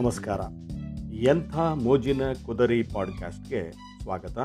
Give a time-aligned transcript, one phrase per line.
[0.00, 0.40] ನಮಸ್ಕಾರ.
[1.12, 4.38] ಎಂಥ ಮೋಜಿನ ಕುದರಿ ಪಾಡ್ಕಾಸ್ಟ್ಗೆ ಸ್ವಾಗತ.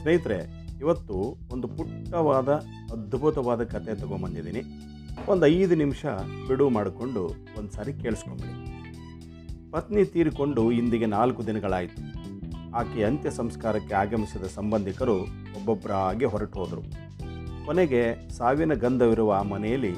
[0.00, 2.48] ಸ್ನೇಹಿತರೆ, ಇವತ್ತು ಒಂದು ಪುಟ್ಟವಾದ,
[2.92, 4.62] ಅದ್ಭುತವಾದ ಕತೆ ತಗೊಂಬಂದಿದ್ದೀನಿ.
[5.28, 6.06] ಒಂದು ಐದು ನಿಮಿಷ
[6.48, 7.24] ಬಿಡುವು ಮಾಡಿಕೊಂಡು
[7.58, 9.70] ಒಂದು ಸಾರಿ ಕೇಳಿಸ್ಕೊಂಬಿಡಿ.
[9.70, 12.02] ಪತ್ನಿ ತೀರಿಕೊಂಡು ಇಂದಿಗೆ ನಾಲ್ಕು ದಿನಗಳಾಯಿತು.
[12.74, 16.82] ಆಕೆ ಅಂತ್ಯ ಸಂಸ್ಕಾರಕ್ಕೆ ಆಗಮಿಸಿದ ಸಂಬಂಧಿಕರು ಒಬ್ಬೊಬ್ಬರಾಗಿ ಹೊರಟು ಹೋದರು.
[17.66, 19.94] ಕೊನೆಗೆ ಸಾವಿನ ಗಂಧವಿರುವ ಆ ಮನೆಯಲ್ಲಿ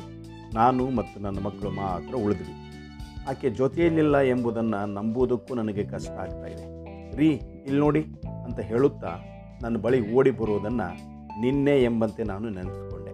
[0.55, 2.70] ನಾನು ಮತ್ತು ನನ್ನ ಮಕ್ಕಳು ಮಾತ್ರ ಉಳಿದ್ವಿ.
[3.31, 6.65] ಆಕೆ ಜೊತೆಯಲ್ಲಿಲ್ಲ ಎಂಬುದನ್ನು ನಂಬುವುದಕ್ಕೂ ನನಗೆ ಕಷ್ಟ ಆಗ್ತಾ ಇದೆ.
[7.17, 7.29] ರೀ
[7.67, 8.05] ಇಲ್ಲಿ ನೋಡಿ
[8.45, 9.19] ಅಂತ ಹೇಳುತ್ತಾ
[9.63, 10.89] ನನ್ನ ಬಳಿ ಓಡಿ ಬರುವುದನ್ನು
[11.41, 13.13] ನಿನ್ನೆ ಎಂಬಂತೆ ನಾನು ನೆನೆಸಿಕೊಂಡೆ.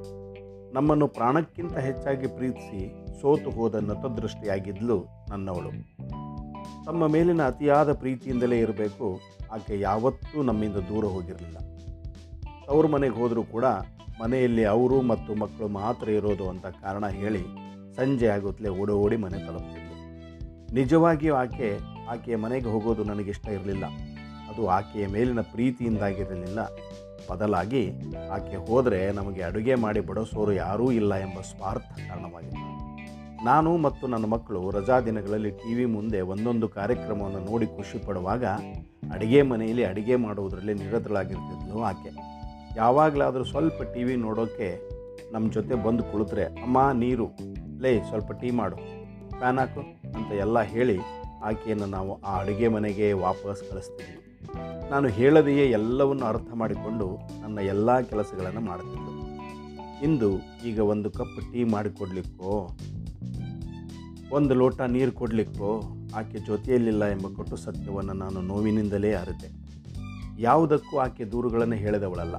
[0.73, 5.70] ನಮ್ಮನ್ನು ಪ್ರಾಣಕ್ಕಿಂತ ಹೆಚ್ಚಾಗಿ ಪ್ರೀತಿಸಿ ಸೋತು ಹೋದ ನತದೃಷ್ಟಿಯಾಗಿದ್ಲು ನನ್ನವಳು.
[6.84, 9.20] ತಮ್ಮ ಮೇಲಿನ ಅತಿಯಾದ ಪ್ರೀತಿಯಿಂದಲೇ ಇರಬೇಕು,
[9.53, 11.59] ಆಕೆ ಯಾವತ್ತೂ ನಮ್ಮಿಂದ ದೂರ ಹೋಗಿರಲಿಲ್ಲ.
[12.67, 13.64] ತವರು ಮನೆಗೆ ಹೋದರೂ ಕೂಡ
[14.23, 17.42] ಮನೆಯಲ್ಲಿ ಅವರು ಮತ್ತು ಮಕ್ಕಳು ಮಾತ್ರ ಇರೋದು ಅಂತ ಕಾರಣ ಹೇಳಿ
[17.97, 19.75] ಸಂಜೆ ಆಗುತ್ತಲೇ ಓಡೋಡಿ ಓಡಿ ಮನೆ ತಲುಪ್ತಿದ್ಲು
[20.72, 21.78] ನಿಜವಾಗಿಯೂ ಆಕೆ,
[22.11, 23.84] ಆಕೆಯ ಮನೆಗೆ ಹೋಗೋದು ನನಗಿಷ್ಟ ಇರಲಿಲ್ಲ.
[24.48, 26.58] ಅದು ಆಕೆಯ ಮೇಲಿನ ಪ್ರೀತಿಯಿಂದಾಗಿರಲಿಲ್ಲ.
[27.31, 27.91] ಬದಲಾಗಿ
[28.33, 32.86] ಆಕೆ ಹೋದರೆ ನಮಗೆ ಅಡುಗೆ ಮಾಡಿ ಬಡಿಸೋರು ಯಾರೂ ಇಲ್ಲ ಎಂಬ ಸ್ವಾರ್ಥ ಕಾರಣವಾಗಿತ್ತು.
[33.45, 38.45] ನಾನು ಮತ್ತು ನನ್ನ ಮಕ್ಕಳು ರಜಾ ದಿನಗಳಲ್ಲಿ ಟಿ ವಿ ಮುಂದೆ ಒಂದೊಂದು ಕಾರ್ಯಕ್ರಮವನ್ನು ನೋಡಿ ಖುಷಿ ಪಡುವಾಗ
[39.12, 42.11] ಅಡುಗೆ ಮನೆಯಲ್ಲಿ ಅಡುಗೆ ಮಾಡುವುದರಲ್ಲಿ ನಿರತಳಾಗಿರ್ತಿದ್ಲು ಆಕೆ.
[42.77, 44.80] ಯಾವಾಗಲಾದರೂ ಸ್ವಲ್ಪ ಟಿ ವಿ ನೋಡೋಕ್ಕೆ
[45.33, 47.27] ನಮ್ಮ ಜೊತೆ ಬಂದು ಕುಳಿತರೆ, ಅಮ್ಮ, ನೀರು.
[47.80, 49.05] ಲೇ, ಸ್ವಲ್ಪ ಟೀ ಮಾಡು.
[49.39, 49.81] ಫ್ಯಾನ್ ಹಾಕು
[50.17, 50.98] ಅಂತ ಎಲ್ಲ ಹೇಳಿ
[51.42, 54.39] ಆಕೆಯನ್ನು ನಾವು ಆ ಅಡುಗೆ ಮನೆಗೆ ವಾಪಸ್ ಕಳಿಸ್ತೀವಿ.
[54.91, 59.17] ನಾನು ಹೇಳದೆಯೇ ಎಲ್ಲವನ್ನು ಅರ್ಥ ಮಾಡಿಕೊಂಡು ನನ್ನ ಎಲ್ಲ ಕೆಲಸಗಳನ್ನು ಮಾಡ್ತಿದ್ದೆ
[60.05, 60.31] ಇಂದು
[60.67, 62.77] ಈಗ ಒಂದು ಕಪ್ ಟೀ ಮಾಡಿಕೊಡ್ಲಿಕ್ಕೋ?
[64.33, 65.83] ಒಂದು ಲೋಟ ನೀರು ಕೊಡಲಿಕ್ಕೋ?
[66.14, 69.48] ಆಕೆ ಜೊತೆಯಲ್ಲಿಲ್ಲ ಎಂಬ ಕೊಟ್ಟು ಸತ್ಯವನ್ನು ನಾನು ನೋವಿನಿಂದಲೇ ಅರಿತೆ.
[70.42, 72.34] ಯಾವುದಕ್ಕೂ ಆಕೆ ದೂರುಗಳನ್ನು ಹೇಳಿದವಳಲ್ಲ.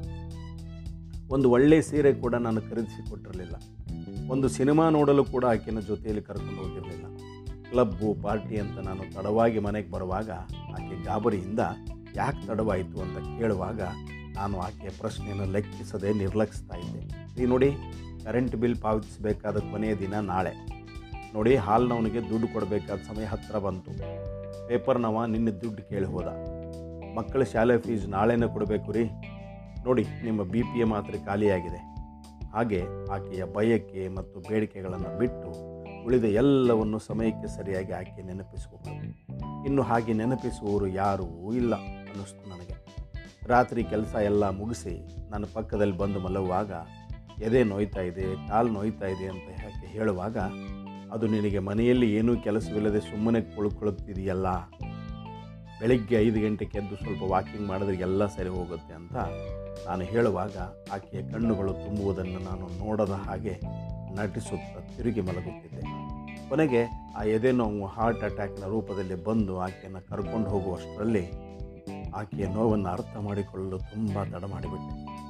[1.30, 3.56] ಒಂದು ಒಳ್ಳೆಯ ಸೀರೆ ಕೂಡ ನಾನು ಖರೀದಿಸಿ ಕೊಟ್ಟಿರಲಿಲ್ಲ.
[4.31, 7.06] ಒಂದು ಸಿನಿಮಾ ನೋಡಲು ಕೂಡ ಆಕೆನ ಜೊತೆಯಲ್ಲಿ ಕರ್ಕೊಂಡು ಹೋಗಿರಲಿಲ್ಲ.
[7.70, 10.30] ಕ್ಲಬ್ಬು, ಪಾರ್ಟಿ ಅಂತ ನಾನು ತಡವಾಗಿ ಮನೆಗೆ ಬರುವಾಗ
[10.75, 11.59] ಆಕೆ ಗಾಬರಿಯಿಂದ
[12.16, 13.81] ಯಾಕೆ ತಡವಾಯಿತು ಅಂತ ಕೇಳುವಾಗ
[14.35, 17.01] ನಾನು ಆಕೆಯ ಪ್ರಶ್ನೆಯನ್ನು ಲೆಕ್ಕಿಸದೆ ನಿರ್ಲಕ್ಷಿಸ್ತಾ ಇದ್ದೆ.
[17.41, 17.69] ಈ ನೋಡಿ,
[18.24, 20.53] ಕರೆಂಟ್ ಬಿಲ್ ಪಾವತಿಸಬೇಕಾದ ಕೊನೆಯ ದಿನ ನಾಳೆ.
[21.34, 23.91] ನೋಡಿ, ಹಾಲ್ನವನಿಗೆ ದುಡ್ಡು ಕೊಡಬೇಕಾದ ಸಮಯ ಹತ್ತಿರ ಬಂತು.
[24.68, 26.28] ಪೇಪರ್ನವ ನಿನ್ನೆ ದುಡ್ಡು ಕೇಳಿ ಹೋದ.
[27.16, 29.06] ಮಕ್ಕಳ ಶಾಲೆ ಫೀಸ್ ನಾಳೆನೇ ಕೊಡಬೇಕು ರೀ.
[29.85, 31.97] ನೋಡಿ, ನಿಮ್ಮ ಬಿ ಪಿ ಎ ಮಾತ್ರೆ ಖಾಲಿಯಾಗಿದೆ.
[32.53, 39.66] ಹಾಗೆ ಆಕೆಯ ಬಯಕೆ ಮತ್ತು ಬೇಡಿಕೆಗಳನ್ನು ಬಿಟ್ಟು ಉಳಿದ ಎಲ್ಲವನ್ನು ಸಮಯಕ್ಕೆ ಸರಿಯಾಗಿ ಆಕೆ ನೆನಪಿಸಿಕೊಂಡಳು.
[39.66, 42.88] ಇನ್ನು ಹಾಗೆ ನೆನಪಿಸುವವರು ಯಾರೂ ಇಲ್ಲ ಅನ್ನಿಸ್ತು ನನಗೆ.
[43.47, 46.72] ರಾತ್ರಿ ಕೆಲಸ ಎಲ್ಲ ಮುಗಿಸಿ ನನ್ನ ಪಕ್ಕದಲ್ಲಿ ಬಂದು ಮಲಗುವಾಗ,
[47.41, 50.38] ಎದೆ ನೋಯ್ತಾ ಇದೆ, ಕಾಲು ನೋಯ್ತಾ ಇದೆ ಅಂತ ಹೇಳುವಾಗ,
[51.12, 54.47] ಅದು ನಿನಗೆ ಮನೆಯಲ್ಲಿ ಏನೂ ಕೆಲಸವಿಲ್ಲದೆ ಸುಮ್ಮನೆ ಕುಳ್ಕೊಳ್ತಿದೆಯಲ್ಲ?
[55.79, 59.15] ಬೆಳಿಗ್ಗೆ ಐದು ಗಂಟೆಗೆ ಎದ್ದು ಸ್ವಲ್ಪ ವಾಕಿಂಗ್ ಮಾಡಿದ್ರೆ ಎಲ್ಲ ಸರಿ ಹೋಗುತ್ತೆ ಅಂತ
[59.88, 60.57] ನಾನು ಹೇಳುವಾಗ
[60.91, 63.59] ಆಕೆಯ ಕಣ್ಣುಗಳು ತುಂಬುವುದನ್ನು ನಾನು ನೋಡದ ಹಾಗೆ
[64.15, 65.81] ನಟಿಸುತ್ತಾ ತಿರುಗಿ ಮಲಗುತ್ತಿದ್ದೆ.
[66.49, 71.25] ಕೊನೆಗೆ ಆ ಎದೆ ನೋವು ಹಾರ್ಟ್ ಅಟ್ಯಾಕ್ನ ರೂಪದಲ್ಲಿ ಬಂದು ಆಕೆಯನ್ನು ಕರ್ಕೊಂಡು ಹೋಗುವಷ್ಟರಲ್ಲಿ
[72.15, 75.27] ಆಕೆಯ ನೋವನ್ನು ಅರ್ಥ ಮಾಡಿಕೊಳ್ಳಲು ತುಂಬ ತಡ ಮಾಡಿಬಿಟ್ಟೆ.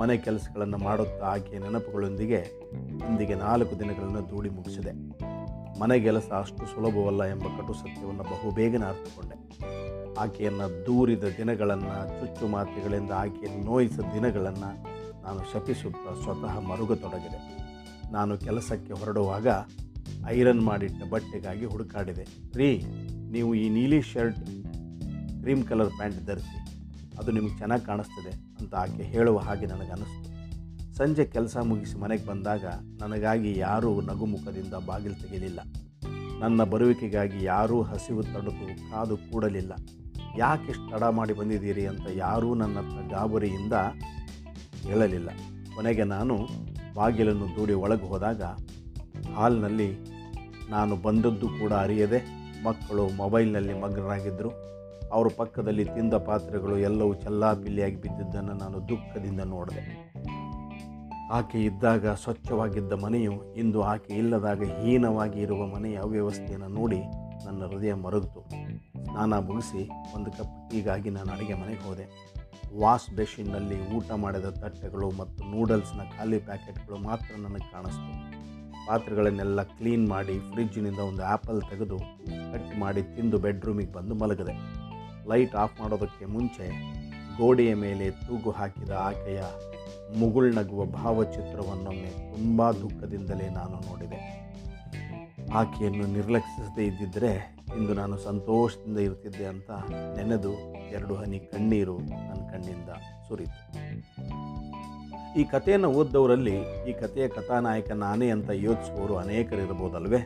[0.00, 2.40] ಮನೆ ಕೆಲಸಗಳನ್ನು ಮಾಡುತ್ತಾ ಆಕೆಯ ನೆನಪುಗಳೊಂದಿಗೆ
[3.08, 4.92] ಇಂದಿಗೆ ನಾಲ್ಕು ದಿನಗಳನ್ನು ದೂಡಿ ಮುಗಿಸಿದೆ.
[5.80, 9.36] ಮನೆ ಕೆಲಸ ಅಷ್ಟು ಸುಲಭವಲ್ಲ ಎಂಬ ಕಟು ಸತ್ಯವನ್ನು ಬಹುಬೇಗನೆ ಅರ್ಥಕೊಂಡೆ
[10.18, 14.70] ಆಕೆಯನ್ನು ದೂರಿದ ದಿನಗಳನ್ನು ಚುಚ್ಚು ಮಾತುಗಳಿಂದ ಆಕೆಯನ್ನು ನೋಯಿಸಿದ ದಿನಗಳನ್ನು
[15.22, 17.40] ನಾನು ಶಪಿಸುತ್ತಾ ಸ್ವತಃ ಮರುಗತೊಡಗಿದೆ.
[18.12, 19.46] ನಾನು ಕೆಲಸಕ್ಕೆ ಹೊರಡುವಾಗ
[20.26, 22.26] ಐರನ್ ಮಾಡಿಟ್ಟ ಬಟ್ಟೆಗಾಗಿ ಹುಡುಕಾಡಿದೆ.
[22.54, 22.82] ರೀ,
[23.30, 24.38] ನೀವು ಈ ನೀಲಿ ಶರ್ಟ್,
[25.40, 26.58] ಕ್ರೀಮ್ ಕಲರ್ ಪ್ಯಾಂಟ್ ಧರಿಸಿ,
[27.18, 28.30] ಅದು ನಿಮಗೆ ಚೆನ್ನಾಗಿ ಕಾಣಿಸ್ತದೆ
[28.60, 30.23] ಅಂತ ಆಕೆ ಹೇಳುವ ಹಾಗೆ ನನಗನ್ನಿಸ್ತು.
[30.96, 32.64] ಸಂಜೆ ಕೆಲಸ ಮುಗಿಸಿ ಮನೆಗೆ ಬಂದಾಗ
[33.00, 35.60] ನನಗಾಗಿ ಯಾರೂ ನಗುಮುಖದಿಂದ ಬಾಗಿಲು ತೆಗೆಯಲಿಲ್ಲ.
[36.40, 39.72] ನನ್ನ ಬರುವಿಕೆಗಾಗಿ ಯಾರೂ ಹಸಿವು ತಡೆದು ಕಾದು ಕೂಡಲಿಲ್ಲ.
[40.38, 42.78] ಯಾಕೆಷ್ಟು ತಡ ಮಾಡಿ ಬಂದಿದ್ದೀರಿ ಅಂತ ಯಾರೂ ನನ್ನ
[43.10, 43.72] ಗಾಬರಿಯಿಂದ
[44.82, 45.30] ಹೇಳಲಿಲ್ಲ.
[45.76, 46.46] ಕೊನೆಗೆ ನಾನು
[46.94, 48.42] ಬಾಗಿಲನ್ನು ದೂಡಿ ಒಳಗೆ ಹೋದಾಗ
[49.34, 49.96] ಹಾಲ್ನಲ್ಲಿ
[50.70, 52.20] ನಾನು ಬಂದದ್ದು ಕೂಡ ಅರಿಯದೆ
[52.64, 54.50] ಮಕ್ಕಳು ಮೊಬೈಲ್ನಲ್ಲಿ ಮಗ್ನರಾಗಿದ್ದರು
[55.12, 60.13] ಅವರ ಪಕ್ಕದಲ್ಲಿ ತಿಂದ ಪಾತ್ರೆಗಳು ಎಲ್ಲವೂ ಚೆಲ್ಲಾಪಿಲ್ಲಿಯಾಗಿ ಬಿದ್ದಿದ್ದನ್ನು ನಾನು ದುಃಖದಿಂದ ನೋಡಿದೆ.
[61.32, 67.00] ಆಕೆ ಇದ್ದಾಗ ಸ್ವಚ್ಛವಾಗಿದ್ದ ಮನೆಯು ಇಂದು ಆಕೆ ಇಲ್ಲದಾಗ ಹೀನವಾಗಿ ಇರುವ ಮನೆಯ ಅವ್ಯವಸ್ಥೆಯನ್ನು ನೋಡಿ
[67.46, 68.40] ನನ್ನ ಹೃದಯ ಮರುಗಿತು.
[69.04, 72.34] ಸ್ನಾನ ಮುಗಿಸಿ ಒಂದು ಕಪ್ ಹೀಗಾಗಿ ನಾನು ಅಡುಗೆ ಮನೆಗೆ ಹೋದೆ.
[72.80, 78.10] ವಾಶ್ ಬೇಸಿನ್ನಲ್ಲಿ ಊಟ ಮಾಡಿದ ತಟ್ಟೆಗಳು ಮತ್ತು ನೂಡಲ್ಸ್ನ ಖಾಲಿ ಪ್ಯಾಕೆಟ್ಗಳು ಮಾತ್ರ ನನಗೆ ಕಾಣಿಸ್ತು.
[78.86, 81.98] ಪಾತ್ರೆಗಳನ್ನೆಲ್ಲ ಕ್ಲೀನ್ ಮಾಡಿ ಫ್ರಿಜ್ಜಿನಿಂದ ಒಂದು ಆ್ಯಪಲ್ ತೆಗೆದು
[82.52, 84.84] ಕಟ್ ಮಾಡಿ ತಿಂದು ಬೆಡ್ರೂಮಿಗೆ ಬಂದು ಮಲಗಿದೆ.
[85.28, 86.68] ಲೈಟ್ ಆಫ್ ಮಾಡೋದಕ್ಕೆ ಮುಂಚೆ
[87.38, 89.42] ಗೋಡೆಯ ಮೇಲೆ ತೂಗು ಹಾಕಿದ ಆಕೆಯ
[90.18, 94.44] ಮುಗುಳ್ನಗುವ ಭಾವಚಿತ್ರವನ್ನೊಮ್ಮೆ ತುಂಬ ದುಃಖದಿಂದಲೇ ನಾನು ನೋಡಿದೆ.
[95.54, 100.52] ಆಕೆಯನ್ನು ನಿರ್ಲಕ್ಷಿಸದೇ ಇದ್ದಿದ್ದರೆ ಇಂದು ನಾನು ಸಂತೋಷದಿಂದ ಇರ್ತಿದ್ದೆ ಅಂತ ನೆನೆದು
[100.92, 102.88] ಎರಡು ಹನಿ ಕಣ್ಣೀರು ನನ್ನ ಕಣ್ಣಿಂದ
[103.28, 103.64] ಸುರಿತು.
[105.40, 106.56] ಈ ಕಥೆಯನ್ನು ಓದ್ದವರಲ್ಲಿ
[106.90, 110.18] ಈ ಕಥೆಯ ಕಥಾನಾಯಕ ನಾನೇ ಅಂತ ಯೋಚಿಸುವವರು ಅನೇಕರಿರ್ಬೋದಲ್ವೇ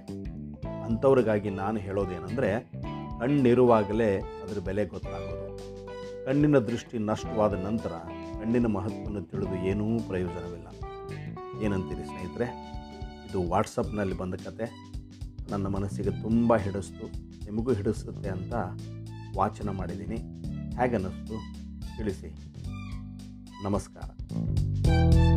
[0.84, 2.72] ಅಂಥವ್ರಿಗಾಗಿ ನಾನು ಹೇಳೋದೇನೆಂದರೆ,
[3.20, 5.48] ಕಣ್ಣಿರುವಾಗಲೇ ಅದರ ಬೆಲೆ ಗೊತ್ತಾಗೋದು.
[6.26, 7.92] ಕಣ್ಣಿನ ದೃಷ್ಟಿ ನಷ್ಟವಾದ ನಂತರ
[8.40, 10.68] ಕಣ್ಣಿನ ಮಹತ್ವವನ್ನು ತಿಳಿದು ಏನೂ ಪ್ರಯೋಜನವಿಲ್ಲ.
[11.62, 12.78] ಏನಂತೀರಿ ಸ್ನೇಹಿತರೆ?
[13.30, 14.92] ಇದು ವಾಟ್ಸಪ್ನಲ್ಲಿ ಬಂದ ಕತೆ.
[15.50, 17.06] ನನ್ನ ಮನಸ್ಸಿಗೆ ತುಂಬ ಹಿಡಿಸ್ತು.
[17.44, 18.54] ನಿಮಗೂ ಹಿಡಿಸುತ್ತೆ ಅಂತ
[19.36, 20.16] ವಾಚನ ಮಾಡಿದ್ದೀನಿ.
[20.76, 21.34] ಹೇಗನ್ನಿಸ್ತು?
[21.96, 22.54] ತಿಳಿಸಿ.
[23.64, 25.27] ನಮಸ್ಕಾರ.